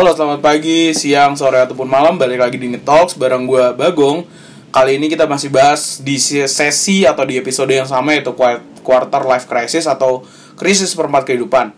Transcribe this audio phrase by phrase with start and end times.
[0.00, 2.16] Halo, selamat pagi, siang, sore, ataupun malam.
[2.16, 4.24] Balik lagi di Talks bareng gue Bagong.
[4.72, 8.32] Kali ini kita masih bahas di sesi atau di episode yang sama Yaitu
[8.80, 10.24] quarter life crisis atau
[10.56, 11.76] krisis perempat kehidupan.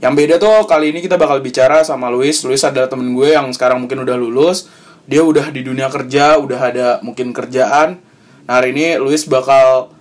[0.00, 2.40] Yang beda tuh kali ini kita bakal bicara sama Luis.
[2.40, 4.72] Luis adalah temen gue yang sekarang mungkin udah lulus.
[5.04, 8.00] Dia udah di dunia kerja, udah ada mungkin kerjaan.
[8.48, 9.92] Nah hari ini Luis bakal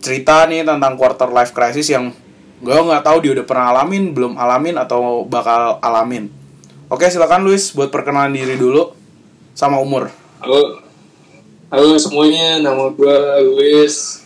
[0.00, 2.16] cerita nih tentang quarter life crisis yang
[2.64, 6.43] gue nggak tahu dia udah pernah alamin, belum alamin atau bakal alamin
[6.92, 8.92] Oke, silakan Luis buat perkenalan diri dulu
[9.56, 10.12] sama umur.
[10.44, 10.84] Halo.
[11.72, 14.20] Halo semuanya, nama gue Luis.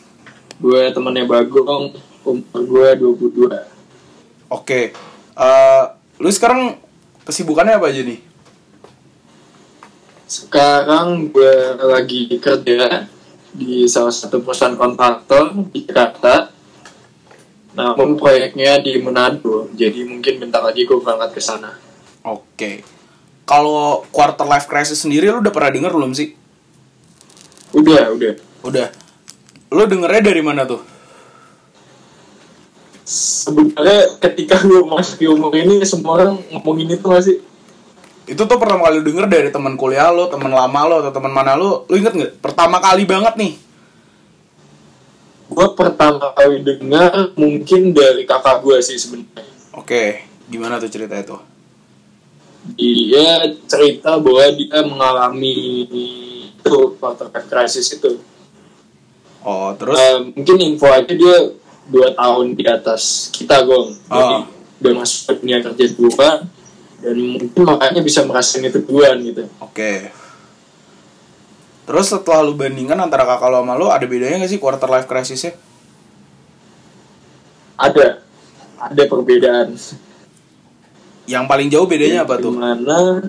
[0.58, 1.94] Gue temannya Bagong,
[2.26, 4.50] umur gue 22.
[4.50, 4.90] Oke.
[5.38, 6.82] Uh, Luis sekarang
[7.22, 8.18] kesibukannya apa aja nih?
[10.26, 13.06] Sekarang gue lagi kerja
[13.54, 16.50] di salah satu perusahaan kontraktor di Jakarta.
[17.78, 21.86] Namun proyeknya di Manado, jadi mungkin bentar lagi gue berangkat ke sana.
[22.24, 22.82] Oke.
[23.48, 26.36] Kalau quarter life crisis sendiri lu udah pernah denger belum sih?
[27.72, 28.32] Udah, udah.
[28.64, 28.88] Udah.
[29.72, 30.80] Lu dengernya dari mana tuh?
[33.08, 37.38] Sebenarnya ketika lu masuk di umur ini semua orang ngomongin itu gak sih?
[38.28, 41.32] Itu tuh pertama kali lu denger dari teman kuliah lo, teman lama lo, atau teman
[41.32, 41.88] mana lo?
[41.88, 42.44] Lu inget nggak?
[42.44, 43.56] Pertama kali banget nih.
[45.48, 49.48] Gue pertama kali dengar mungkin dari kakak gue sih sebenarnya.
[49.72, 51.40] Oke, gimana tuh cerita itu?
[52.76, 55.56] Dia cerita bahwa dia mengalami
[56.58, 58.20] itu quarter life crisis itu.
[59.46, 59.96] Oh, terus?
[59.96, 61.36] Uh, mungkin info aja dia
[61.88, 63.96] dua tahun di atas kita, Gong.
[64.10, 64.18] Oh.
[64.18, 64.36] Jadi
[64.78, 66.38] udah masuk ke dunia kerja duluan
[66.98, 69.46] dan mungkin makanya bisa merasakan itu duluan gitu.
[69.62, 69.72] Oke.
[69.72, 69.98] Okay.
[71.88, 75.08] Terus setelah lu bandingkan antara kakak lo sama lo, ada bedanya gak sih quarter life
[75.08, 75.56] crisisnya?
[77.80, 78.20] Ada.
[78.76, 79.72] Ada perbedaan
[81.28, 82.56] yang paling jauh bedanya apa tuh?
[82.56, 83.28] Mana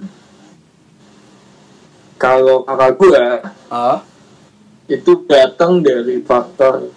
[2.19, 3.23] kalau kakak gue
[3.71, 3.97] uh?
[4.89, 6.91] itu datang dari faktor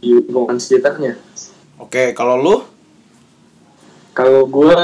[0.00, 1.18] di lingkungan sekitarnya.
[1.78, 2.56] Oke, kalau lu?
[4.12, 4.78] Kalau gue,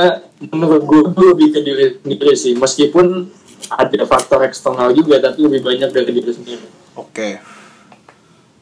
[0.53, 1.01] menurut gue
[1.33, 2.53] lebih ke diri sendiri sih.
[2.57, 3.29] Meskipun
[3.73, 6.67] ada faktor eksternal juga, tapi lebih banyak dari diri sendiri.
[6.97, 7.41] Oke.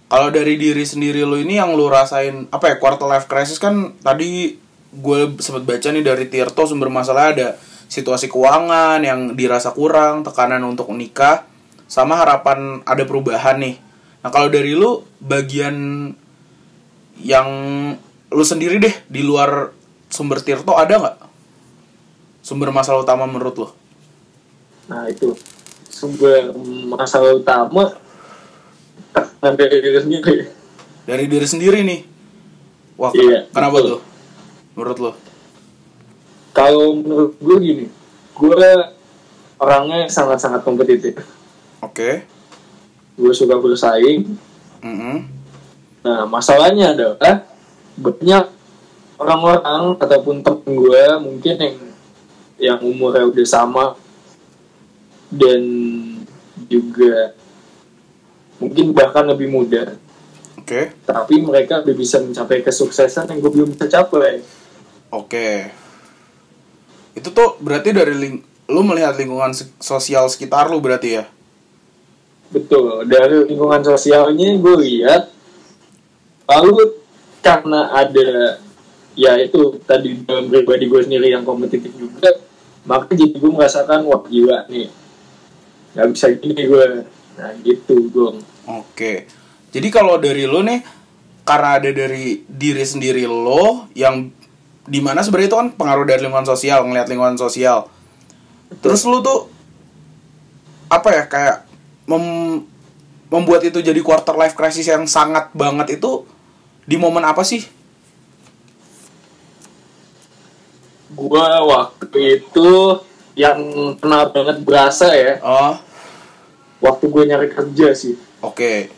[0.06, 3.98] Kalau dari diri sendiri lu ini yang lu rasain apa ya quarter life crisis kan
[4.06, 4.54] tadi
[4.96, 7.48] gue sempat baca nih dari Tirto sumber masalah ada
[7.86, 11.46] situasi keuangan yang dirasa kurang, tekanan untuk nikah,
[11.86, 13.76] sama harapan ada perubahan nih.
[14.24, 16.10] Nah kalau dari lu bagian
[17.20, 17.48] yang
[18.32, 19.70] lu sendiri deh di luar
[20.10, 21.16] sumber Tirto ada nggak
[22.42, 23.68] sumber masalah utama menurut lu?
[24.90, 25.36] Nah itu
[25.86, 26.52] sumber
[26.90, 27.94] masalah utama
[29.40, 30.34] dari diri sendiri.
[31.06, 32.00] Dari diri sendiri nih.
[32.96, 33.90] Wah, iya, kenapa betul.
[33.92, 34.00] tuh?
[34.76, 35.12] Menurut lo?
[36.52, 37.86] Kalau menurut gue gini,
[38.36, 38.68] gue
[39.56, 41.24] orangnya sangat-sangat kompetitif.
[41.80, 41.92] Oke.
[41.92, 42.14] Okay.
[43.16, 44.36] Gue suka bersaing.
[44.84, 45.16] Mm -hmm.
[46.06, 47.48] Nah, masalahnya adalah
[47.96, 48.44] banyak
[49.16, 51.76] orang-orang ataupun temen gue mungkin yang
[52.56, 53.84] yang umurnya udah sama
[55.32, 55.60] dan
[56.68, 57.36] juga
[58.56, 59.96] mungkin bahkan lebih muda.
[60.56, 60.64] Oke.
[60.64, 60.84] Okay.
[61.04, 64.40] Tapi mereka udah bisa mencapai kesuksesan yang gue belum bisa capai.
[65.16, 65.72] Oke.
[67.16, 71.24] Itu tuh berarti dari ling lu melihat lingkungan sosial sekitar lu berarti ya?
[72.50, 75.32] Betul, dari lingkungan sosialnya gue lihat
[76.46, 77.02] lalu
[77.42, 78.62] karena ada
[79.18, 82.30] ya itu tadi dalam pribadi gue sendiri yang kompetitif juga
[82.86, 84.90] maka jadi gue merasakan wah gila nih.
[85.96, 86.86] Nggak bisa gini gue
[87.36, 88.30] nah gitu gue
[88.68, 89.12] oke.
[89.72, 90.80] Jadi kalau dari lo nih
[91.46, 94.30] karena ada dari diri sendiri lo yang
[94.86, 97.90] di mana sebenarnya itu kan pengaruh dari lingkungan sosial ngelihat lingkungan sosial.
[98.82, 99.50] Terus lu tuh
[100.86, 101.56] apa ya kayak
[102.06, 102.24] mem
[103.26, 106.22] membuat itu jadi quarter life crisis yang sangat banget itu
[106.86, 107.66] di momen apa sih?
[111.10, 113.02] Gua waktu itu
[113.34, 113.58] yang
[113.98, 115.42] pernah banget berasa ya.
[115.42, 115.74] Oh.
[116.76, 118.14] Waktu gue nyari kerja sih.
[118.44, 118.54] Oke.
[118.54, 118.95] okay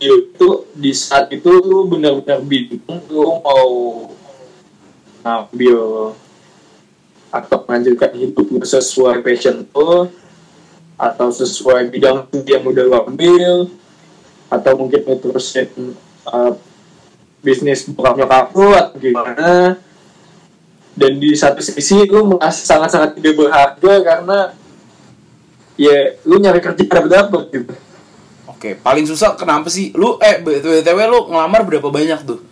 [0.00, 3.70] itu di saat itu lu benar-benar bingung lu mau
[5.20, 5.80] ngambil
[7.30, 10.08] atau melanjutkan hidup sesuai passion lu
[10.96, 13.68] atau sesuai bidang yang udah lu ambil
[14.48, 15.68] atau mungkin lu terusin
[16.24, 16.56] uh,
[17.44, 19.76] bisnis bukan nyokap lu atau gimana.
[20.90, 24.38] Dan di satu sisi lu merasa sangat-sangat tidak berharga karena
[25.80, 27.72] ya lu nyari kerja dapat dapat gitu
[28.60, 29.88] Oke, paling susah kenapa sih?
[29.96, 32.50] Lu eh BTW lu ngelamar berapa banyak tuh?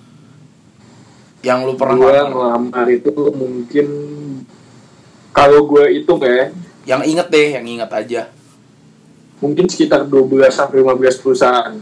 [1.43, 2.31] yang lu pernah gue ngelamar?
[2.35, 3.87] ngelamar itu mungkin
[5.31, 6.51] kalau gue itu ya
[6.89, 8.23] yang inget deh yang inget aja
[9.39, 11.75] mungkin sekitar 12 sampai 15 perusahaan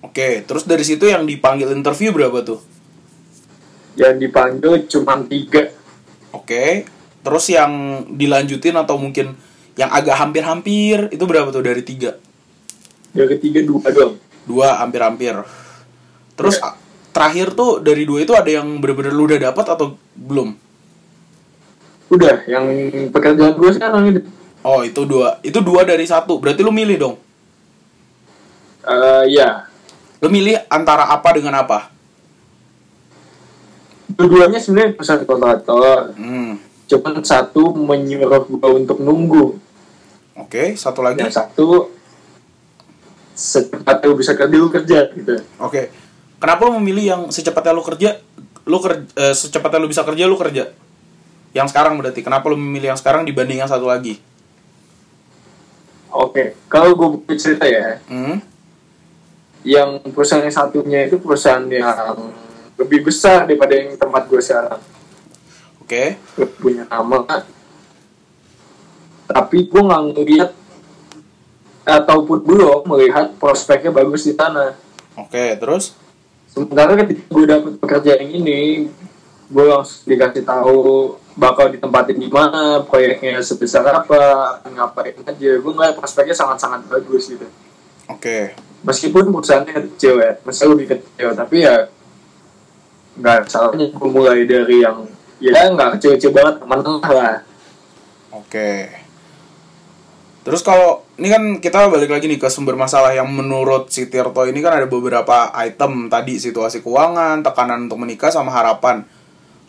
[0.00, 2.60] oke terus dari situ yang dipanggil interview berapa tuh
[4.00, 5.68] yang dipanggil cuma tiga
[6.32, 6.88] oke
[7.20, 9.36] terus yang dilanjutin atau mungkin
[9.76, 12.16] yang agak hampir-hampir itu berapa tuh dari tiga
[13.12, 14.14] yang ketiga dua doang.
[14.42, 15.36] Dua hampir-hampir.
[16.34, 16.74] Terus Ya.
[17.12, 20.56] terakhir tuh dari dua itu ada yang bener-bener lu udah dapat atau belum?
[22.12, 22.66] Udah yang
[23.12, 24.20] pekerjaan gue sekarang ini.
[24.62, 25.38] Oh itu dua.
[25.44, 26.40] Itu dua dari satu.
[26.40, 27.14] Berarti lu milih dong?
[28.82, 29.70] Eh, ya
[30.22, 31.90] lu milih antara apa dengan apa?
[34.12, 36.12] Dua-duanya sebenarnya perusahaan kontraktor.
[36.14, 36.60] Hmm.
[36.86, 39.56] Cuman satu menyuruh gue untuk nunggu.
[40.36, 41.24] Oke satu lagi.
[41.24, 41.88] Yang satu
[43.32, 45.88] secepatnya lu bisa kerja lu kerja gitu Oke.
[46.36, 48.18] Kenapa lu memilih yang secepatnya lu kerja,
[48.66, 50.74] lu kerja, secepatnya lu bisa kerja, lu kerja?
[51.54, 52.18] Yang sekarang berarti.
[52.18, 54.18] Kenapa lu memilih yang sekarang dibanding yang satu lagi?
[56.12, 58.36] oke kalau gue cerita ya Hmm.
[59.64, 61.88] yang perusahaan yang satunya itu perusahaan yang
[62.76, 64.76] lebih besar daripada yang tempat gue sekarang
[65.82, 66.16] Oke.
[66.38, 67.24] Lebih punya nama
[69.24, 70.50] tapi gue nggak ngeliat
[71.82, 74.74] ataupun belum melihat prospeknya bagus di sana.
[75.18, 75.94] Oke, terus?
[76.48, 78.86] Sementara ketika gue dapet pekerjaan ini
[79.52, 85.50] gue langsung dikasih tahu bakal ditempatin di mana proyeknya sebesar apa ngapain aja.
[85.60, 87.48] Gue ngeliat prospeknya sangat-sangat bagus gitu.
[88.10, 88.52] Oke.
[88.82, 91.86] meskipun perusahaannya kecil ya masih lebih kecil tapi ya
[93.14, 95.06] nggak salahnya gue mulai dari yang
[95.38, 97.36] ya nggak kecil-kecil banget menengah lah.
[98.34, 99.01] Oke.
[100.42, 104.42] Terus kalau ini kan kita balik lagi nih ke sumber masalah yang menurut si Tirto
[104.42, 109.06] ini kan ada beberapa item tadi situasi keuangan, tekanan untuk menikah sama harapan.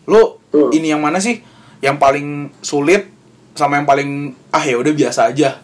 [0.10, 0.74] Lu Tuh.
[0.74, 1.46] ini yang mana sih?
[1.78, 2.28] Yang paling
[2.66, 3.14] sulit
[3.54, 5.62] sama yang paling ah ya udah biasa aja.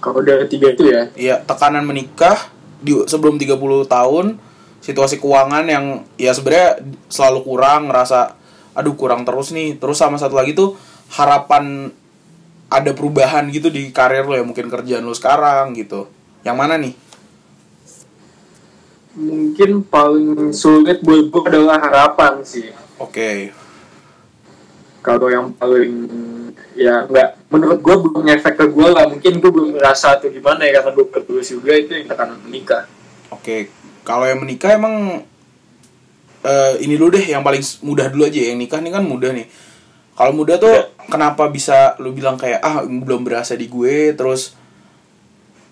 [0.00, 2.48] kalau dari tiga itu ya Iya, tekanan menikah
[2.80, 4.40] di sebelum 30 tahun,
[4.80, 6.80] situasi keuangan yang ya sebenarnya
[7.12, 8.32] selalu kurang, ngerasa
[8.72, 9.76] aduh kurang terus nih.
[9.76, 10.72] Terus sama satu lagi tuh
[11.12, 11.92] harapan
[12.70, 16.06] ada perubahan gitu di karir lo ya, mungkin kerjaan lo sekarang gitu.
[16.46, 16.94] Yang mana nih?
[19.10, 23.50] mungkin paling sulit buat gue adalah harapan sih Oke.
[25.02, 26.08] kalau yang paling
[26.78, 30.62] ya nggak menurut gue belum ngefek ke gue lah mungkin gue belum ngerasa atau gimana
[30.62, 32.86] ya karena gue bertulis juga itu yang tekanan menikah
[33.30, 33.70] Oke.
[34.02, 35.22] Kalau yang menikah emang
[36.42, 39.46] eh ini dulu deh yang paling mudah dulu aja yang nikah nih kan mudah nih.
[40.18, 40.84] Kalau mudah tuh Ya.
[41.08, 44.58] Kenapa bisa lu bilang kayak ah belum berasa di gue terus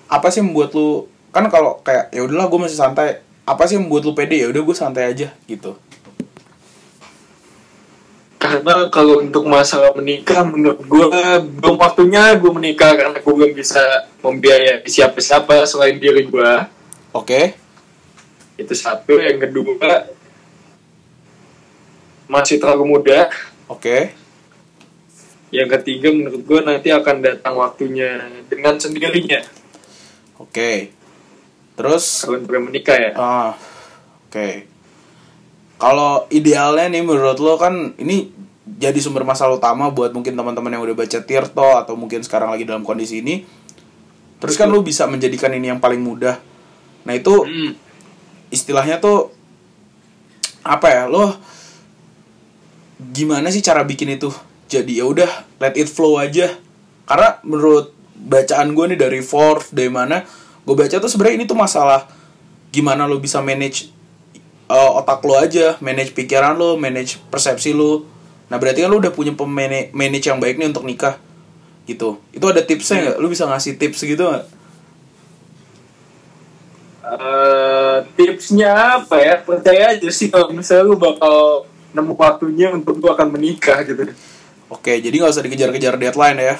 [0.08, 3.20] apa sih membuat lu kan kalau kayak ya udahlah gue masih santai.
[3.48, 4.44] Apa sih membuat lu pede?
[4.44, 5.76] Ya udah gue santai aja gitu.
[8.40, 11.06] Karena kalau untuk masalah menikah menurut gue
[11.60, 16.52] belum waktunya gue menikah karena gue belum bisa membiayai siapa-siapa selain diri gue
[17.12, 17.40] oke.
[18.56, 19.20] Itu satu.
[19.20, 20.08] Yang kedua
[22.28, 23.28] masih terlalu muda.
[23.68, 24.27] Oke
[25.48, 29.40] yang ketiga menurut gue nanti akan datang waktunya dengan sendirinya
[30.36, 30.72] oke
[31.74, 33.50] terus kalau untuk yang menikah ya Ah,
[34.26, 34.48] oke.
[35.78, 38.34] Kalau idealnya nih menurut lo kan ini
[38.66, 42.66] jadi sumber masalah utama buat mungkin teman-teman yang udah baca Tirto atau mungkin sekarang lagi
[42.66, 43.46] dalam kondisi ini.
[44.42, 46.42] Terus kan lo bisa menjadikan ini yang paling mudah.
[47.06, 47.78] Nah itu Hmm.
[48.50, 49.30] istilahnya tuh
[50.66, 51.30] apa ya lo
[53.14, 54.34] gimana sih cara bikin itu
[54.68, 56.54] jadi ya udah let it flow aja.
[57.08, 60.26] Karena menurut bacaan gue nih dari Forbes dari mana
[60.68, 62.04] gue baca tuh sebenarnya ini tuh masalah
[62.68, 63.88] gimana lo bisa manage
[64.68, 68.04] uh, otak lo aja manage pikiran lo manage persepsi lo.
[68.52, 71.16] Nah berarti kan lo udah punya pemanage manage yang baik nih untuk nikah
[71.88, 72.20] gitu.
[72.36, 73.16] Itu ada tipsnya nggak?
[73.16, 74.44] Lo bisa ngasih tips gitu nggak?
[77.08, 79.40] Eh, tipsnya apa ya?
[79.40, 81.64] Percaya aja sih kalau misalnya lu bakal
[81.96, 84.12] nemu waktunya untuk lu akan menikah gitu
[84.68, 86.56] oke jadi nggak usah dikejar-kejar deadline ya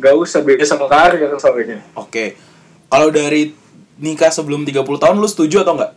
[0.00, 2.38] gak usah beda sama karir soalnya Oke.
[2.90, 3.54] Kalau dari
[4.00, 5.92] nikah sebelum 30 tahun lu setuju atau enggak?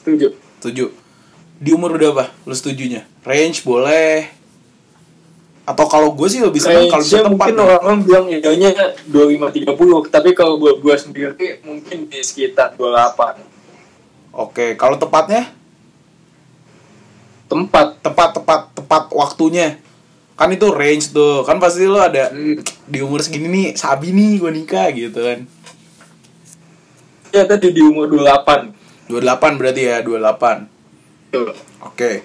[0.00, 0.28] setuju
[0.60, 0.86] Setuju.
[1.60, 2.24] Di umur udah apa?
[2.48, 3.04] Lu setujunya?
[3.24, 4.32] Range boleh.
[5.64, 7.48] Atau kalau gue sih lebih senang kalau bisa tempat.
[7.48, 8.72] mungkin orang-orang bilang idenya
[9.08, 15.56] 25-30 tapi kalau buat gue sendiri mungkin di sekitar 28 Oke, kalau tepatnya
[17.54, 19.78] tempat tepat tepat tepat waktunya.
[20.34, 21.46] Kan itu range tuh.
[21.46, 22.58] Kan pasti lu ada Hmm.
[22.90, 25.46] di umur segini nih sabi nih gue nikah gitu kan.
[27.34, 30.70] ya tadi di umur 28 28 berarti ya 28
[31.34, 31.50] Tuh.
[31.82, 32.22] Oke.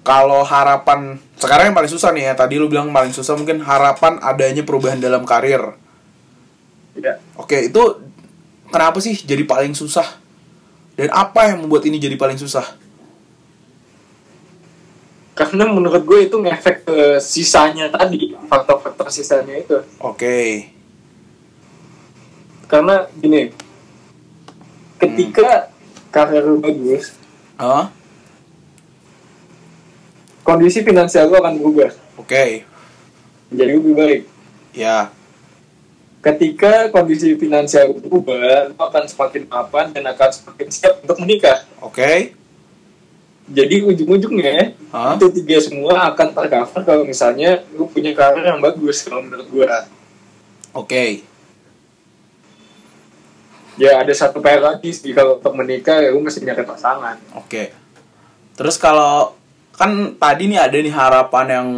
[0.00, 2.32] Kalau harapan sekarang yang paling susah nih ya.
[2.32, 5.76] Tadi lu bilang paling susah mungkin harapan adanya perubahan dalam karir.
[6.96, 7.20] Ya.
[7.36, 7.82] Oke, itu
[8.72, 10.08] kenapa sih jadi paling susah?
[10.96, 12.64] Dan apa yang membuat ini jadi paling susah?
[15.34, 19.82] Karena menurut gue itu ngefek ke sisanya tadi, faktor-faktor sisanya itu.
[19.98, 20.70] Oke.
[22.70, 23.50] Karena gini,
[25.02, 25.74] ketika
[26.14, 27.18] karir lu bagus,
[27.58, 27.90] Hah?
[30.46, 32.62] kondisi finansial lu akan berubah Oke.
[33.50, 34.22] menjadi lebih baik.
[34.70, 35.10] Ya.
[36.22, 41.66] Ketika kondisi finansial berubah, lu akan semakin mapan dan akan semakin siap untuk menikah.
[41.82, 42.38] Oke.
[43.44, 44.72] Jadi ujung-ujungnya
[45.20, 49.84] itu tiga semua akan tercover kalau misalnya lu punya karir yang bagus kalau menurut gua.
[50.72, 51.20] Oke.
[53.76, 57.20] Ya ada satu PR lagi sih kalau untuk menikah ya lu mesti nyari pasangan.
[57.36, 57.74] Oke.
[58.56, 59.36] Terus kalau
[59.76, 61.68] kan tadi nih ada nih harapan yang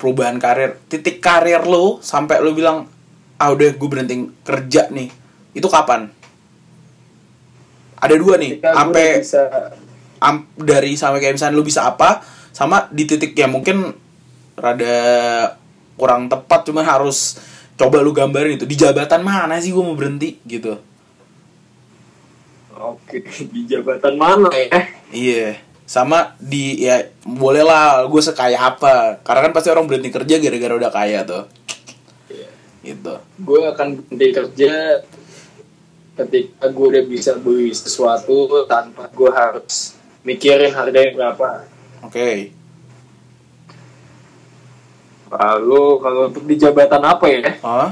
[0.00, 0.80] perubahan karir.
[0.88, 2.88] Titik karir lu sampai lu bilang
[3.36, 5.12] ah udah gue berhenti kerja nih.
[5.52, 6.08] Itu kapan?
[8.00, 8.62] Ada dua nih.
[8.62, 9.42] Sampai bisa
[10.24, 12.24] am- dari sampai kayak misalnya lu bisa apa
[12.56, 13.92] sama di titik yang mungkin
[14.56, 14.96] rada
[15.98, 17.38] kurang tepat cuman harus
[17.74, 18.64] coba lu gambarin itu.
[18.64, 20.78] Di jabatan mana sih gue mau berhenti gitu.
[22.74, 24.70] Oke, di jabatan mana ya?
[25.10, 25.48] iya.
[25.84, 29.20] Sama di ya bolehlah gue sekaya apa.
[29.20, 31.44] Karena kan pasti orang berhenti kerja gara-gara udah kaya tuh.
[32.84, 33.14] Gitu.
[33.40, 34.72] Gue akan berhenti kerja
[36.14, 41.68] ketika gue udah bisa beli sesuatu tanpa gue harus mikirin harganya berapa.
[42.02, 42.50] oke
[45.34, 47.58] Lalu kalau untuk di jabatan apa ya?
[47.58, 47.90] Hah?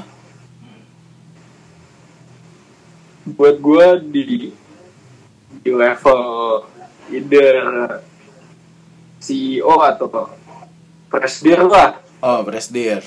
[3.35, 4.23] Buat gue di
[5.63, 6.23] di level
[7.11, 7.55] either
[9.23, 10.31] CEO atau
[11.11, 11.99] presidir lah.
[12.23, 13.03] oh presidir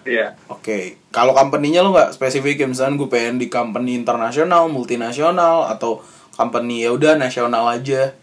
[0.00, 0.32] Ya.
[0.48, 6.00] Oke, kalau company-nya lo nggak spesifik, misalnya gue pengen di company internasional, multinasional, atau
[6.40, 8.16] company ya udah nasional aja.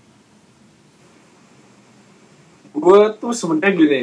[2.77, 4.01] Gue tuh sebenarnya gini,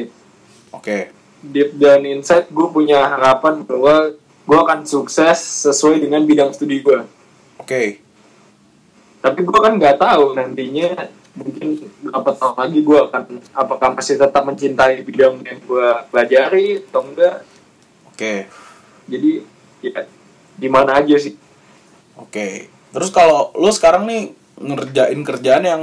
[0.75, 6.83] Oke, deep down inside gue punya harapan bahwa gue akan sukses sesuai dengan bidang studi
[6.83, 7.07] gue.
[7.57, 7.83] oke,
[9.23, 13.23] Tapi gue kan nggak tahu nantinya mungkin berapa tahun lagi gue akan
[13.55, 17.47] apakah masih tetap mencintai bidang yang gue pelajari atau enggak.
[18.11, 18.35] oke,
[19.07, 19.31] Jadi
[19.87, 20.03] ya
[20.55, 21.39] di mana aja sih.
[22.19, 22.49] oke.
[22.95, 24.23] Terus kalau lo sekarang nih
[24.59, 25.83] ngerjain kerjaan yang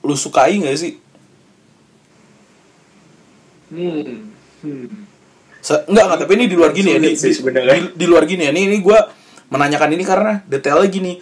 [0.00, 0.96] lo sukai nggak sih?
[3.68, 4.32] Hmm.
[4.62, 4.86] hmm.
[5.58, 7.72] Se enggak enggak, tapi ini di luar gini ya, di, di, sebenarnya.
[7.74, 8.50] di- di luar gini ya.
[8.50, 8.98] Ini ini gue
[9.48, 11.12] menanyakan ini karena detailnya gini.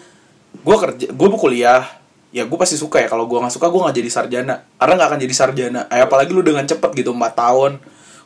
[0.56, 1.82] Gue kerja, gue kuliah,
[2.30, 3.08] ya gue pasti suka ya.
[3.08, 4.54] Kalau gue nggak suka, gue nggak jadi sarjana.
[4.76, 5.80] Karena nggak akan jadi sarjana.
[5.88, 7.72] Eh, apalagi lu dengan cepet gitu, 4 tahun.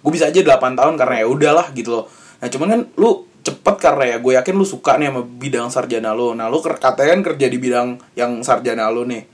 [0.00, 2.04] Gue bisa aja 8 tahun karena ya udahlah gitu loh.
[2.40, 3.10] Nah cuman kan lu
[3.40, 6.32] cepet karena ya gue yakin lu suka nih sama bidang sarjana lu.
[6.32, 9.24] Nah lu ker- katanya kan kerja di bidang yang sarjana lu nih.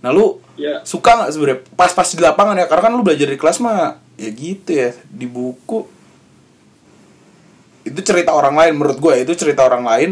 [0.00, 0.82] Nah lu Ya.
[0.82, 4.28] suka nggak sebenarnya pas-pas di lapangan ya karena kan lu belajar di kelas mah ya
[4.28, 5.88] gitu ya di buku
[7.88, 10.10] itu cerita orang lain menurut gue itu cerita orang lain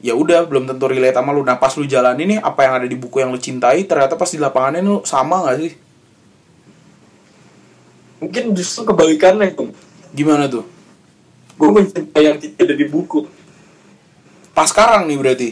[0.00, 2.86] ya udah belum tentu relate sama lu nah pas lu jalani nih apa yang ada
[2.88, 5.72] di buku yang lu cintai ternyata pas di lapangannya lu sama nggak sih
[8.18, 9.70] Mungkin justru kebalikannya itu.
[10.10, 10.66] gimana tuh
[11.54, 13.26] Gue mencintai yang tidak ada di buku.
[14.56, 15.48] pas sekarang nih berarti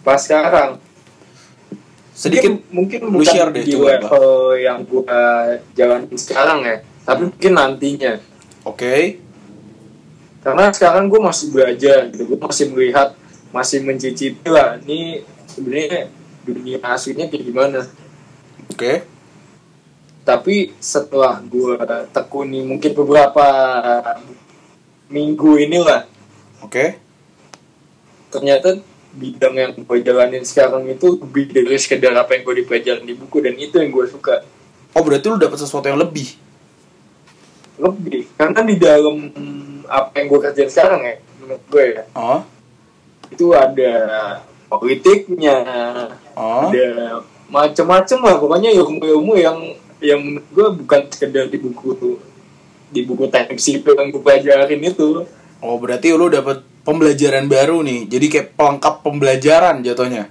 [0.00, 0.78] Pas sekarang.
[2.16, 5.12] Sedikit mungkin, mungkin share deh, di coba, level yang gua
[5.76, 8.18] jalanin sekarang ya tapi mungkin nantinya.
[8.66, 9.22] Oke.
[10.42, 13.14] Karena sekarang gue masih belajar gitu gue masih melihat
[13.54, 16.10] masih mencicipi lah ini sebenarnya
[16.42, 17.80] dunia aslinya kayak gimana.
[18.74, 19.06] Oke.
[20.26, 21.78] Tapi setelah gue
[22.10, 23.46] tekuni mungkin beberapa
[25.06, 26.02] minggu inilah
[26.66, 27.06] oke.
[28.26, 28.82] ternyata
[29.16, 33.40] bidang yang gue jalanin sekarang itu lebih dari sekedar apa yang gue dipelajarin di buku
[33.40, 34.44] dan itu yang gue suka.
[34.92, 36.36] Oh berarti lu dapet sesuatu yang lebih?
[37.80, 39.16] Lebih karena di dalam
[39.88, 42.40] apa yang gue kerjain sekarang ya menurut gue ya oh.
[43.30, 43.92] itu ada
[44.66, 45.56] politiknya
[46.34, 46.68] oh.
[46.68, 49.58] ada macam-macam lah pokoknya ilmu-ilmu yang
[50.02, 52.18] yang menurut gue bukan sekedar di buku
[52.90, 55.26] di buku teknik sipil yang gue pelajarin itu.
[55.58, 60.30] Oh berarti lu dapet pembelajaran baru nih jadi kayak pelengkap pembelajaran jatuhnya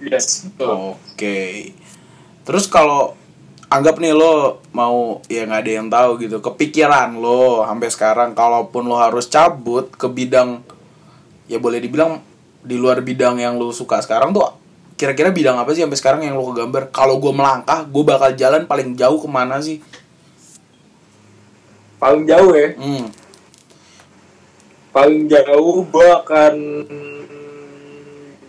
[0.00, 0.96] yes betul.
[0.96, 1.76] Oke.
[2.48, 3.14] Terus kalau
[3.68, 8.88] anggap nih lo mau ya nggak ada yang tahu gitu, kepikiran lo sampai sekarang kalaupun
[8.88, 10.64] lo harus cabut ke bidang
[11.46, 12.24] ya boleh dibilang
[12.64, 14.48] di luar bidang yang lo suka sekarang tuh
[14.98, 18.68] kira-kira bidang apa sih sampai sekarang yang lo kegambar kalau gue melangkah gue bakal jalan
[18.68, 19.80] paling jauh ke mana sih
[21.96, 23.04] paling jauh ya hmm.
[24.90, 26.54] Paling jauh gue akan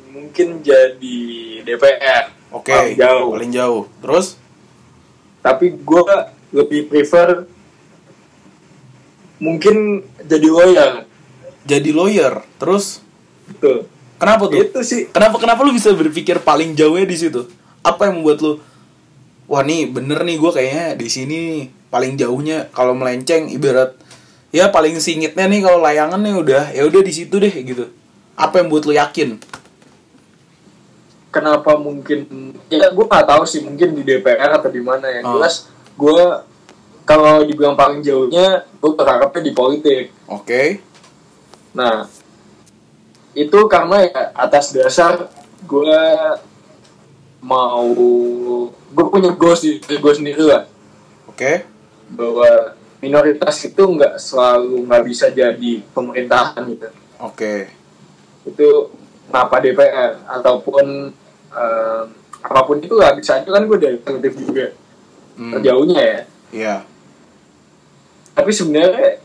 [0.10, 1.20] mungkin jadi
[1.62, 3.30] DPR oke paling jauh.
[3.38, 3.84] paling jauh.
[4.02, 4.28] Terus?
[5.42, 6.02] Tapi gue
[6.54, 7.46] lebih prefer
[9.42, 10.92] mungkin jadi lawyer.
[11.66, 12.42] Jadi lawyer.
[12.62, 13.02] Terus?
[13.50, 13.86] Gitu
[14.22, 14.62] kenapa tuh?
[14.62, 15.10] Itu sih.
[15.10, 17.50] Kenapa kenapa lu bisa berpikir paling jauhnya di situ?
[17.82, 18.62] Apa yang membuat lu
[19.50, 21.42] wah nih bener nih gue kayaknya di sini
[21.92, 23.98] paling jauhnya kalau melenceng ibarat
[24.52, 27.88] ya paling singitnya nih kalau layangan nih udah ya udah di situ deh gitu.
[28.36, 29.40] Apa yang buat lu yakin?
[31.32, 32.28] Kenapa mungkin
[32.68, 35.40] ya gue nggak tahu sih mungkin di DPR atau di mana ya Oh.
[35.40, 36.24] jelas gue
[37.08, 40.12] kalau dibilang paling jauhnya gue berharapnya di politik.
[40.28, 40.84] Oke.
[41.72, 42.12] Nah
[43.32, 45.32] itu karena ya atas dasar
[45.64, 46.00] gue
[47.40, 47.88] mau
[48.92, 50.68] gue punya goals di gue sendiri lah.
[51.32, 51.64] Oke.
[52.12, 56.88] Bahwa minoritas itu nggak selalu nggak bisa jadi pemerintahan gitu.
[57.18, 57.74] Oke.
[58.46, 58.94] Itu
[59.28, 61.10] kenapa DPR ataupun
[61.52, 62.04] eh,
[62.42, 64.66] apa pun itu lah bisa aja kan gue dari alternatif juga.
[65.36, 66.20] Hmm, terjauhnya ya.
[66.54, 66.76] Iya.
[68.38, 69.18] Tapi sebenarnya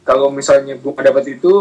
[0.00, 1.52] kalau misalnya gue nggak dapat itu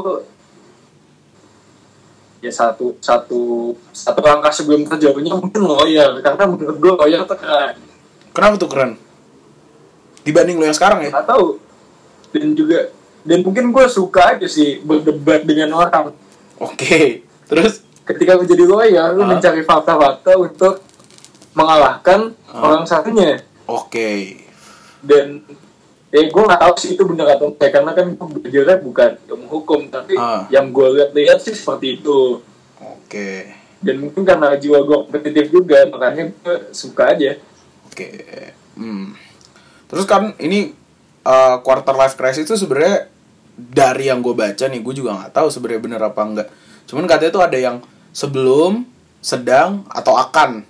[2.39, 7.75] ya satu satu satu langkah sebelum terjauhnya mungkin lawyer karena menurut gue lawyer tuh keren.
[8.32, 8.92] Kenapa tuh keren
[10.25, 11.62] dibanding lu yang sekarang ya nggak tahu
[12.34, 12.79] dan juga
[13.22, 16.12] dan mungkin gue suka aja sih berdebat dengan orang
[16.58, 17.01] oke
[17.50, 19.29] terus ketika menjadi lawyer lu Ah.
[19.32, 20.82] mencari fakta-fakta untuk
[21.53, 22.65] mengalahkan Ah.
[22.65, 24.12] orang satunya oke
[25.00, 25.46] dan
[26.10, 29.48] ya gue nggak tahu sih itu benar atau enggak karena kan gue belajarnya bukan ilmu
[29.51, 30.49] hukum tapi Ah.
[30.49, 32.41] yang gue lihat-lihat sih seperti itu
[32.76, 33.30] oke
[33.80, 37.38] dan mungkin karena jiwa gue kompetitif juga makanya gue suka aja
[37.88, 38.12] Oke.
[38.76, 39.15] Hmm.
[39.86, 40.74] Terus kan ini
[41.26, 43.10] uh, quarter life crisis itu sebenarnya
[43.56, 46.48] dari yang gue baca nih, gue juga nggak tahu sebenarnya bener apa enggak.
[46.86, 47.78] Cuman katanya tuh ada yang
[48.12, 48.84] sebelum,
[49.24, 50.63] sedang, atau akan.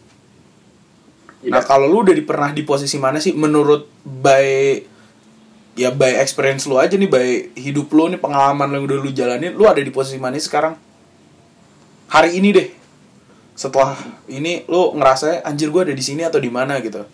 [1.46, 3.34] Nah Ya, kalau lu udah pernah di posisi mana sih?
[3.38, 4.82] Menurut by
[5.78, 9.10] ya by experience lu aja nih, by hidup lu nih pengalaman lu yang udah lu
[9.14, 10.74] jalanin, lu ada di posisi mana sekarang?
[12.10, 12.68] Hari ini deh.
[13.54, 13.94] Setelah
[14.26, 17.06] ini lu ngerasa anjir gue ada di sini atau di mana gitu.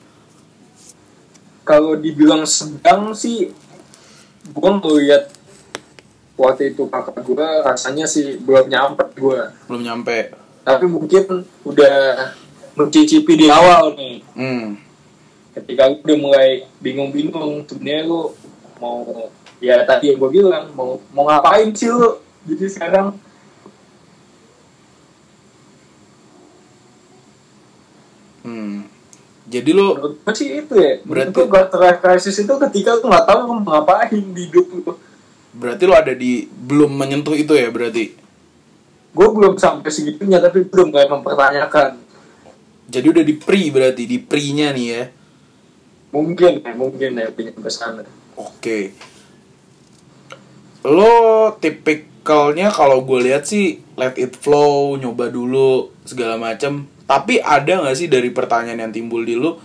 [1.61, 3.53] Kalau dibilang sedang sih
[4.41, 5.29] gue ngeliat
[6.33, 10.33] waktu itu kakak gue rasanya sih belum nyampe gue belum nyampe.
[10.61, 11.95] Tapi mungkin udah
[12.77, 14.21] mencicipi di awal nih.
[14.33, 14.77] Hmm.
[15.51, 18.33] Ketika lu udah mulai bingung-bingung sebenarnya lu
[18.81, 19.29] mau
[19.61, 22.17] ya tadi yang gue bilang mau mau ngapain sih lu?
[22.49, 23.13] Jadi sekarang
[28.41, 28.80] hmm
[29.51, 31.03] jadi gue sih itu ya.
[31.03, 34.95] Berarti- gue quarter life crisis itu ketika lu nggak tahu mau ngapain di hidup lu.
[35.51, 38.15] Berarti lu ada di belum menyentuh itu ya berarti?
[39.11, 41.99] Gue belum sampai segitunya tapi belum kayak mempertanyakan.
[42.87, 45.03] Jadi udah di pre berarti di pre-nya nih ya?
[46.15, 48.07] Mungkin ya mungkin ya punya ke sana.
[48.39, 48.95] Oke.
[50.87, 57.83] Lo tipikalnya kalau gue lihat sih let it flow nyoba dulu segala macam tapi ada
[57.83, 59.59] nggak sih dari pertanyaan yang timbul di lu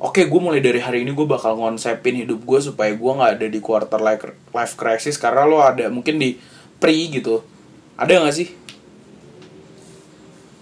[0.00, 3.46] oke gue mulai dari hari ini gue bakal ngonsepin hidup gue supaya gue nggak ada
[3.52, 4.24] di quarter life
[4.56, 6.40] life crisis karena lo ada mungkin di
[6.80, 7.44] pre gitu.
[7.94, 8.48] Ada nggak sih?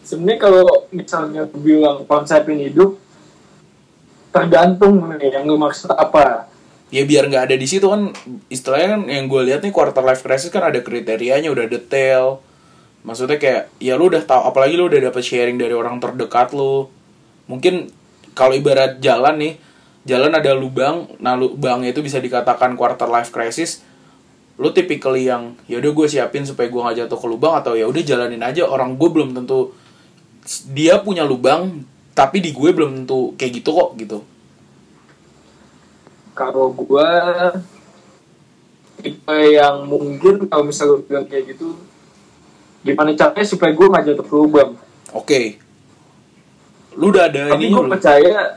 [0.03, 2.99] Sebenarnya kalau misalnya gue bilang konsepin hidup
[4.35, 6.51] tergantung nih yang lu maksud apa.
[6.91, 8.11] Ya biar nggak ada di situ kan
[8.51, 12.43] istilahnya kan yang gue lihat nih quarter life crisis kan ada kriterianya udah detail
[13.01, 16.89] maksudnya kayak ya lu udah tahu apalagi lu udah dapet sharing dari orang terdekat lu.
[17.49, 17.91] Mungkin
[18.37, 19.55] kalau ibarat jalan nih
[20.09, 23.83] jalan ada lubang nah lubangnya itu bisa dikatakan quarter life crisis.
[24.61, 27.89] Lu typically yang ya udah gue siapin supaya gue nggak jatuh ke lubang atau ya
[27.89, 28.69] udah jalanin aja.
[28.69, 29.73] Orang gue belum tentu
[30.73, 34.19] dia punya lubang tapi di gue belum tentu kayak gitu kok gitu.
[36.37, 37.09] Kalau gue
[39.01, 41.73] tipe yang mungkin kalau misalnya lu bilang kayak gitu
[42.81, 44.71] gimana caranya supaya gue nggak jatuh ke lubang
[45.11, 45.59] Oke.
[46.95, 48.57] Lu udah ada tapi ini gue percaya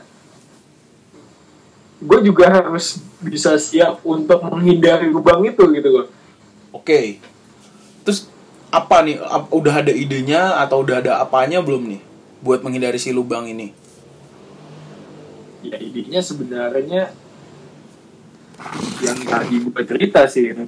[1.98, 6.06] gue juga harus bisa siap untuk menghindari lubang itu gitu loh
[6.70, 7.18] Oke.
[8.02, 8.26] Terus
[8.68, 9.22] apa nih?
[9.22, 12.02] Ap- Udah ada idenya atau udah ada apanya belum nih
[12.40, 13.72] buat menghindari si lubang ini?
[15.64, 17.08] ya idenya sebenarnya
[19.00, 20.60] yang tadi gue cerita sih uh,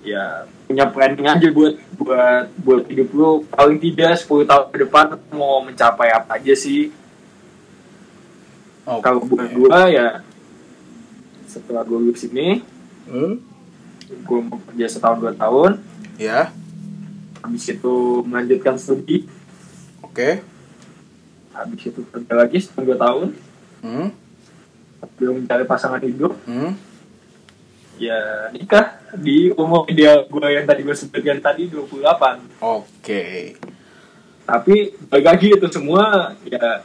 [0.00, 0.24] ya
[0.64, 5.60] punya planning aja buat buat buat hidup lu paling tidak 10 tahun ke depan mau
[5.60, 6.88] mencapai apa aja sih
[8.82, 9.02] Oke.
[9.02, 10.08] kalau buat gua ya
[11.44, 12.64] setelah gua lulus ini
[13.04, 13.42] Hmm?
[14.22, 15.72] gua mau kerja setahun dua tahun
[16.14, 16.52] Ya,
[17.40, 19.24] habis itu melanjutkan studi
[20.00, 20.40] oke.
[21.50, 23.26] habis itu kerja lagi setahun dua tahun
[23.80, 24.08] Hmm?
[25.16, 26.72] belum mencari pasangan hidup Hmm?
[28.00, 33.54] Ya nikah di umur ideal gue yang tadi gue sebutkan tadi 28 Oke.
[34.48, 36.80] tapi balik lagi itu semua ya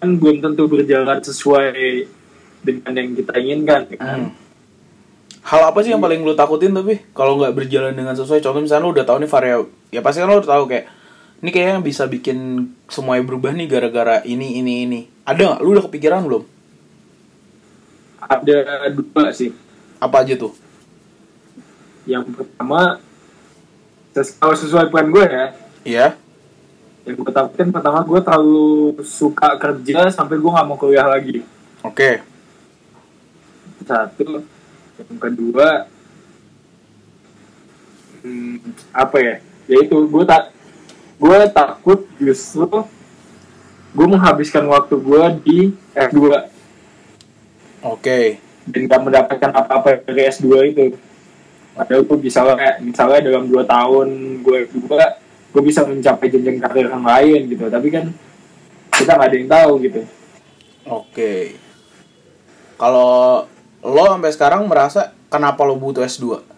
[0.00, 2.04] kan belum tentu berjalan sesuai
[2.60, 4.32] dengan yang kita inginkan kan Hmm.
[5.40, 8.44] Hal apa sih yang paling lu takutin tapi kalau nggak berjalan dengan sesuai?
[8.44, 10.84] Contoh misalnya lu udah tahu nih variabel, ya pasti kan lu udah tahu kayak
[11.40, 15.00] ini kayaknya bisa bikin semuanya berubah nih gara-gara ini ini ini.
[15.24, 15.60] Ada nggak?
[15.64, 16.44] Lu udah kepikiran belum?
[18.30, 19.50] ada dua sih
[20.00, 20.56] Apa aja tuh?
[22.08, 22.98] yang pertama
[24.42, 25.46] kalau sesuai plan gue ya
[25.86, 26.06] Iya.
[27.06, 31.46] yang gue takutin pertama gue terlalu suka kerja sampai gue nggak mau kuliah lagi
[31.86, 32.20] Oke.
[33.86, 34.42] satu
[35.00, 35.86] yang kedua
[38.20, 38.58] hmm,
[38.92, 39.34] apa ya
[39.70, 40.50] yaitu gue tak
[41.16, 42.68] gue takut justru
[43.90, 45.58] gue menghabiskan waktu gue di
[45.94, 46.48] S2
[47.80, 48.36] Oke.
[48.36, 50.84] dan gak mendapatkan apa-apa dari S2 itu
[51.74, 52.40] padahal gue bisa
[52.82, 54.86] misalnya dalam dua tahun gue S2
[55.50, 58.10] gue bisa mencapai jenjang karir yang lain gitu tapi kan
[58.94, 60.02] kita nggak ada yang tahu gitu
[60.90, 61.54] Oke.
[62.80, 63.44] Kalau
[63.84, 66.50] lo sampai sekarang merasa kenapa lo butuh S2?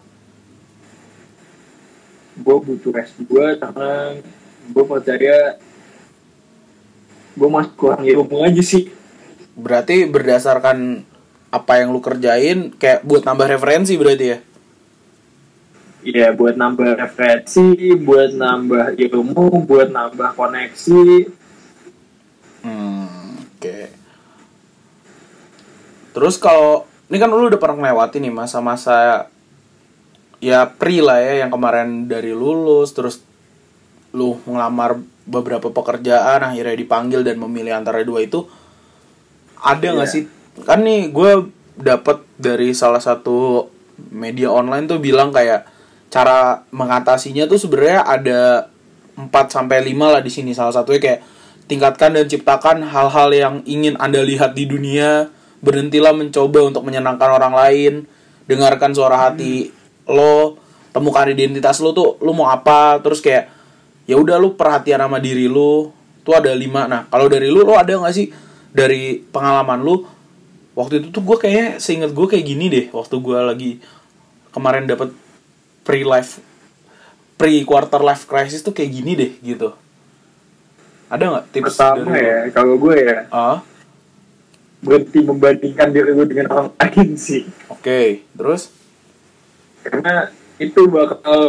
[2.33, 4.16] gue butuh S2 karena
[4.72, 5.61] gue percaya
[7.37, 8.88] gue masih kurang ilmu aja sih
[9.53, 11.05] Berarti berdasarkan
[11.52, 14.38] apa yang lu kerjain kayak buat nambah referensi berarti ya?
[16.02, 21.04] Iya buat nambah referensi, buat nambah ilmu, buat nambah koneksi.
[22.66, 23.78] Hmm, oke.
[26.12, 29.28] Terus kalau ini kan lu udah pernah melewati nih masa-masa
[30.42, 33.22] ya pre lah ya yang kemarin dari lulus terus
[34.10, 38.42] lu ngelamar beberapa pekerjaan akhirnya dipanggil dan memilih antara dua itu
[39.62, 40.14] ada nggak Iya.
[40.18, 40.24] sih
[40.60, 41.48] kan nih gue
[41.80, 43.68] dapet dari salah satu
[44.12, 45.64] media online tuh bilang kayak
[46.12, 48.40] cara mengatasinya tuh sebenarnya ada
[49.16, 50.52] 4 sampai 5 lah di sini.
[50.52, 51.20] Salah satunya kayak
[51.68, 57.54] tingkatkan dan ciptakan hal-hal yang ingin Anda lihat di dunia berhentilah mencoba untuk menyenangkan orang
[57.54, 57.92] lain
[58.50, 59.70] dengarkan suara hati
[60.10, 60.58] lo
[60.90, 63.00] temukan identitas lo tuh lo mau apa?
[63.00, 63.48] Terus kayak
[64.04, 65.88] ya udah lu perhatian sama diri lu
[66.20, 66.84] tuh ada lima.
[66.84, 68.28] Nah kalau dari lu lo ada nggak sih?
[68.72, 70.04] Dari pengalaman lu
[70.72, 73.70] waktu itu tuh gue kayaknya seinget gue kayak gini deh waktu gue lagi
[74.52, 75.12] kemarin dapat
[75.85, 76.40] pre life
[77.37, 79.74] pre quarter life crisis tuh kayak gini deh gitu.
[81.12, 83.58] Ada nggak tips Pertama dari ya, kalau gue ya ah?
[84.82, 87.44] berhenti membandingkan diri gue dengan orang lain sih.
[87.68, 88.70] oke terus?
[89.82, 91.42] Karena itu bakal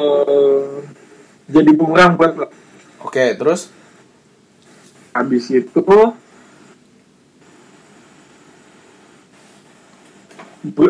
[1.48, 2.48] jadi bumerang buat lo.
[3.06, 3.70] oke terus?
[5.14, 5.86] Habis itu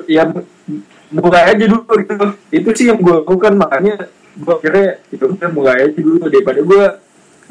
[0.06, 0.48] ya mu-
[1.14, 2.26] mulai aja dulu gitu.
[2.54, 6.30] Itu sih yang gue lakukan makanya gue kira itu udah mulai aja dulu.
[6.30, 6.84] Daripada gue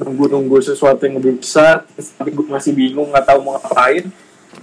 [0.02, 1.84] nunggu-nunggu sesuatu yang lebih besar
[2.16, 4.08] tapi gue masih bingung nggak tahu mau ngapain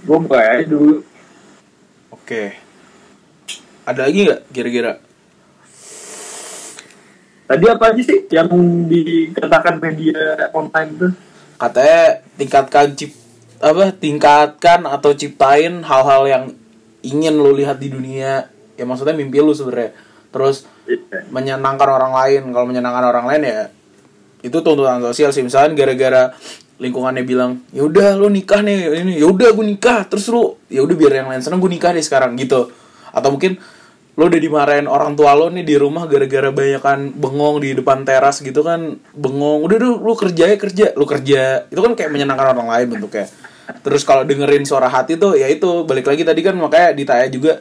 [0.00, 1.06] gue mulai aja dulu.
[2.10, 2.58] Oke.
[3.86, 4.92] Ada lagi nggak kira-kira?
[7.50, 8.46] Tadi apa aja sih yang
[8.86, 11.12] dikatakan media online tuh?
[11.58, 13.10] Katanya tingkatkan cip
[13.60, 16.44] apa tingkatkan atau ciptain hal-hal yang
[17.04, 19.92] ingin lu lihat di dunia ya maksudnya mimpi lu sebenarnya.
[20.30, 21.26] Terus Iya.
[21.30, 23.60] menyenangkan orang lain kalau menyenangkan orang lain ya
[24.42, 25.44] itu tuntutan sosial sih.
[25.44, 26.34] Misalnya gara-gara
[26.80, 30.08] lingkungannya bilang ya udah lu nikah nih ini ya udah gue nikah.
[30.10, 32.72] Terus lu ya udah biar yang lain seneng gue nikah deh sekarang gitu.
[33.14, 33.60] Atau mungkin
[34.18, 38.42] lu udah dimarahin orang tua lo nih di rumah gara-gara banyakan bengong di depan teras
[38.42, 39.62] gitu kan bengong.
[39.62, 40.86] Udah lu, lu kerja ya kerja.
[40.98, 41.70] Lu kerja.
[41.70, 43.30] Itu kan kayak menyenangkan orang lain bentuknya
[43.80, 47.52] terus kalau dengerin suara hati tuh ya itu balik lagi tadi kan makanya ditanya juga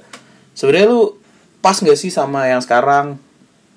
[0.58, 1.19] sebenarnya lu
[1.60, 3.19] pas nggak sih sama yang sekarang?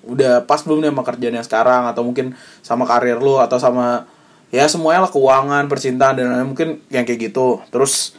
[0.03, 1.83] Udah pas belum nih sama kerjaan yang sekarang?
[1.87, 3.39] Atau mungkin sama karir lu?
[3.39, 4.07] Atau sama
[4.51, 7.63] ya semuanya lah keuangan percintaan dan lain-lain, mungkin yang kayak gitu.
[7.71, 8.15] Terus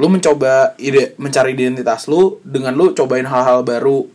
[0.00, 4.08] lu mencoba ide mencari identitas lu dengan lu cobain hal-hal baru.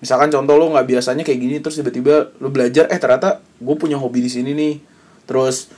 [0.00, 4.00] Misalkan contoh lu nggak biasanya kayak gini terus tiba-tiba lu belajar eh ternyata gue punya
[4.00, 4.74] hobi di sini nih.
[5.28, 5.70] Terus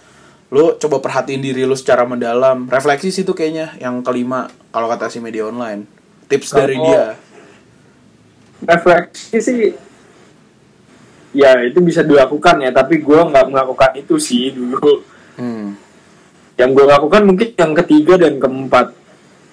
[0.52, 2.68] lu coba perhatiin diri lu secara mendalam.
[2.68, 5.88] Refleksi sih itu kayaknya yang kelima kalau kata si media online.
[6.28, 7.04] Tips dari Kalau- dia.
[8.62, 9.74] refleksi sih
[11.34, 15.02] ya itu bisa dilakukan ya tapi gue nggak melakukan itu sih dulu.
[15.32, 15.74] Hmm.
[16.60, 18.92] yang gue lakukan mungkin yang ketiga dan keempat.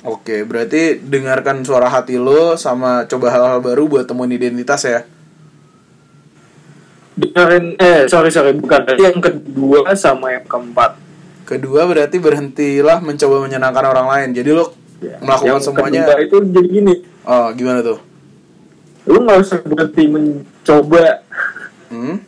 [0.04, 5.08] Oke, berarti dengarkan suara hati lo sama coba hal-hal baru buat temuin identitas ya.
[7.20, 10.96] Dengerin eh sorry sorry bukan Berarti yang kedua sama yang keempat
[11.44, 14.30] Kedua berarti berhentilah mencoba menyenangkan orang lain.
[14.32, 14.66] Jadi lo
[15.00, 16.04] Ya, melakukan yang semuanya.
[16.20, 18.04] itu jadi gini Oh, gimana tuh?
[19.08, 21.24] lu nggak usah berhenti mencoba
[21.88, 22.20] Hmm?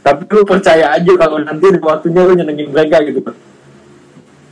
[0.00, 3.20] tapi lu percaya aja kalau nanti ada waktunya lu nyenengin mereka gitu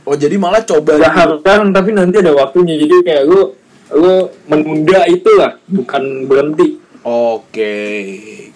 [0.05, 1.17] Oh, jadi malah coba Gak dulu.
[1.17, 3.51] harus sekarang tapi nanti ada waktunya jadi kayak lu
[3.91, 4.13] lu
[4.45, 7.73] menunda itu lah bukan berhenti Oke,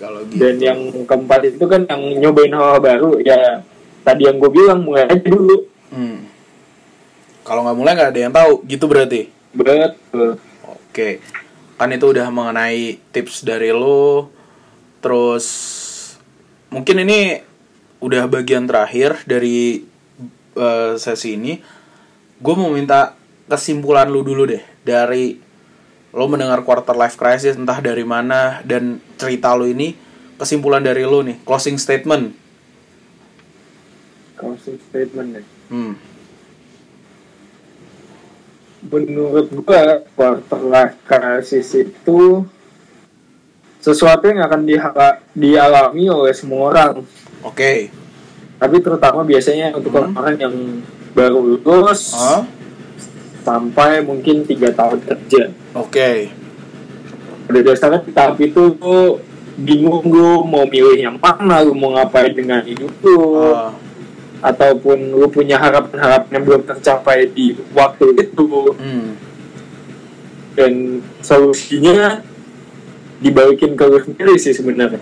[0.01, 0.41] kalau gitu.
[0.41, 3.61] dan yang keempat itu kan yang nyobain hal, -hal baru ya
[4.01, 6.23] tadi yang gue bilang mulai aja dulu Hmm.
[7.43, 9.27] Kalau nggak mulai nggak ada yang tahu, gitu berarti.
[9.51, 10.39] betul
[10.71, 11.19] Oke,
[11.75, 14.31] kan itu udah mengenai tips dari lo.
[15.03, 15.45] Terus
[16.71, 17.43] mungkin ini
[17.99, 19.83] udah bagian terakhir dari
[20.55, 21.59] eh, sesi ini.
[22.39, 23.19] Gue mau minta
[23.51, 25.35] kesimpulan lu dulu deh dari
[26.11, 29.95] lo mendengar quarter life crisis entah dari mana dan cerita lo ini
[30.35, 32.35] kesimpulan dari lo nih closing statement.
[34.35, 35.93] closing statement ya Hmm.
[38.81, 42.43] menurut gua quarter life crisis itu
[43.77, 44.65] sesuatu yang akan
[45.31, 47.05] dialami oleh semua orang
[47.41, 47.87] Oke.
[48.57, 50.17] tapi terutama biasanya untuk Hmm.
[50.17, 50.55] orang yang
[51.13, 52.41] baru lulus Hah?
[53.41, 56.29] Sampai mungkin tiga tahun kerja Oke.
[57.49, 59.19] pada dasarnya di tahap itu lu
[59.61, 63.19] bingung lu mau milih yang mana lu mau ngapain dengan hidup lu
[63.51, 63.73] Ah,
[64.41, 69.09] ataupun lu punya harapan-harapan yang belum tercapai di waktu itu hmm.
[70.57, 70.73] dan
[71.21, 72.25] solusinya
[73.21, 75.01] dibalikin ke lu sendiri sih sebenarnya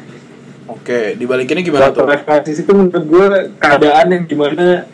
[0.69, 2.21] Oke, dibalikinnya gimana Quarter tuh?
[2.29, 3.25] crisis itu menurut gue
[3.57, 4.85] keadaan yang di mana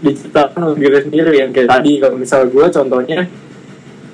[0.00, 1.32] diciptakan oleh diri sendiri.
[1.40, 3.20] Yang kayak tadi kalau misal gue contohnya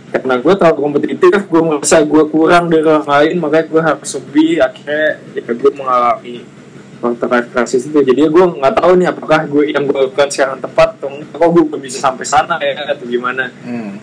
[0.06, 4.62] karena gue terlalu kompetitif gue merasa gue kurang dari orang lain makanya gue harus lebih
[4.62, 6.36] akhirnya ya gue mengalami
[7.04, 10.96] life crisis itu jadi gue nggak tahu nih apakah gue yang gue lakukan sekarang tepat
[10.96, 11.36] atau enggak.
[11.36, 13.52] Kok gue belum bisa sampai sana ya atau gimana?
[13.62, 14.00] Hmm.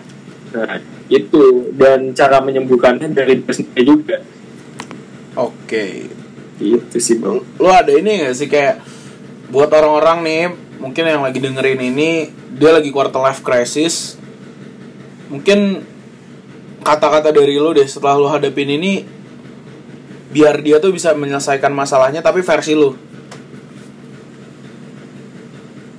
[0.54, 0.78] nah
[1.10, 1.74] itu.
[1.74, 4.18] Dan cara menyembuhkannya dari diri sendiri juga.
[5.34, 6.06] Oke.
[6.62, 7.42] itu sih bang.
[7.58, 8.78] Lo ada ini gak sih kayak
[9.50, 10.42] buat orang-orang nih
[10.84, 14.20] mungkin yang lagi dengerin ini dia lagi quarter life crisis.
[15.32, 15.80] Mungkin
[16.84, 19.08] kata-kata dari lo deh setelah lo hadapin ini
[20.28, 22.92] biar dia tuh bisa menyelesaikan masalahnya tapi versi lo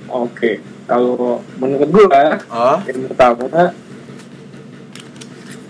[0.06, 2.78] Oke, kalau menurut gue ah?
[2.86, 3.74] yang pertama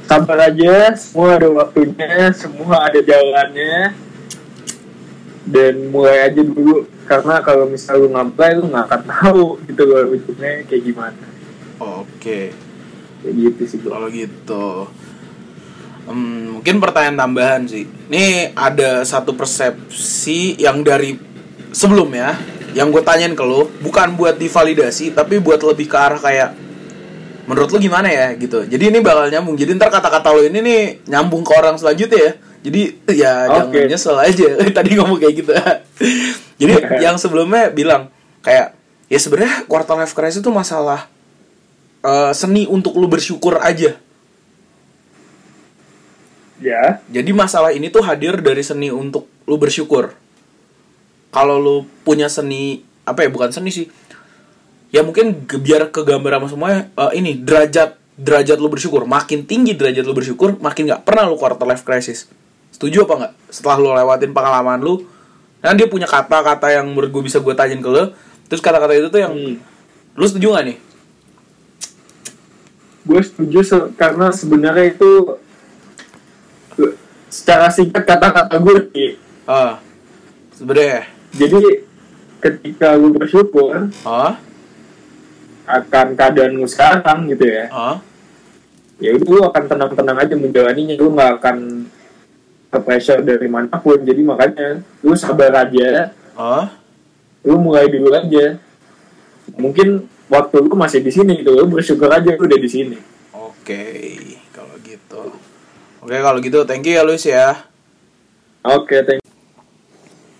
[0.07, 3.91] sabar aja, semua ada waktunya, semua ada jalannya,
[5.51, 10.11] dan mulai aja dulu karena kalau misal lu ngapain lu nggak akan tahu gitu loh
[10.11, 11.25] ujungnya kayak gimana.
[11.79, 12.51] Oke.
[13.23, 14.91] Kayak gitu sih kalau gitu
[16.07, 17.83] Hmm, mungkin pertanyaan tambahan sih.
[17.83, 21.19] Ini ada satu persepsi yang dari
[21.75, 22.39] sebelumnya
[22.79, 26.55] yang gue tanyain ke lo bukan buat divalidasi tapi buat lebih ke arah kayak
[27.51, 28.39] menurut lo gimana ya?
[28.39, 28.63] gitu.
[28.63, 29.59] Jadi ini bakal nyambung.
[29.59, 32.33] Jadi ntar kata-kata lo ini nih nyambung ke orang selanjutnya ya
[32.67, 32.83] jadi
[33.15, 33.81] ya jangan Oke.
[33.87, 34.49] nyesel aja
[34.83, 35.51] tadi ngomong kayak gitu
[36.61, 36.75] jadi
[37.05, 38.11] yang sebelumnya bilang
[38.43, 38.75] kayak
[39.07, 41.07] ya sebenarnya quarter life crisis itu masalah
[42.03, 43.95] eh, seni untuk lu bersyukur aja
[46.59, 50.13] ya jadi masalah ini tuh hadir dari seni untuk lu bersyukur.
[51.31, 53.87] Kalau lu punya seni apa ya bukan seni sih.
[54.91, 59.77] Ya mungkin ge- biar kegambar sama semuanya eh, ini derajat derajat lu bersyukur makin tinggi
[59.77, 62.27] derajat lu bersyukur makin nggak pernah lu quarter life crisis.
[62.77, 63.33] Setuju apa nggak?
[63.49, 65.09] Setelah lu lewatin pengalaman lu,
[65.59, 68.13] kan dia punya kata-kata yang menurut gue bisa gue tanyain ke lu.
[68.47, 69.57] Terus kata-kata itu tuh yang Hmm.
[70.13, 70.79] lu setuju gak nih?
[73.03, 75.39] gue setuju se- karena sebenarnya itu
[77.29, 79.13] secara singkat kata-kata gue nih
[79.47, 79.79] Ah,
[80.51, 81.07] sebenarnya.
[81.31, 81.87] jadi
[82.41, 84.43] ketika lu bersyukur Ah,
[85.67, 87.97] akan keadaan lu sekarang gitu ya ah,
[88.99, 91.57] ya udah lu akan tenang-tenang aja menjalaninya lu nggak akan
[92.71, 96.13] pressure dari mana pun jadi makanya lu sabar aja.
[96.37, 96.69] Ah.
[97.47, 98.59] lu mulai dulu aja.
[99.55, 102.99] Mungkin waktu lu masih di sini gitu lu bersyukur aja lu udah di sini.
[103.31, 103.83] Oke,
[104.51, 105.23] kalau gitu.
[106.03, 107.67] Oke, kalau gitu thank you ya Luis ya.
[108.67, 109.23] oke thank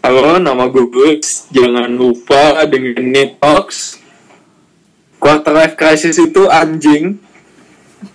[0.03, 4.03] halo nama gue Gus jangan lupa dengan Net Talks
[5.23, 7.23] quarter life crisis itu anjing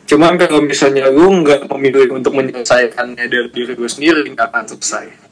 [0.05, 5.30] cuman kalau misalnya lu nggak memilih untuk menyelesaikannya dari diri lu sendiri nggak akan selesai